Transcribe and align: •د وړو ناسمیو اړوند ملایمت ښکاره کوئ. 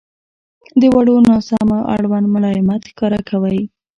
•د 0.79 0.81
وړو 0.95 1.15
ناسمیو 1.29 1.87
اړوند 1.95 2.25
ملایمت 2.33 2.81
ښکاره 2.91 3.19
کوئ. 3.29 3.59